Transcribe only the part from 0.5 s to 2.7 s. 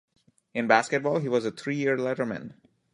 In basketball, he was a three-year letterman.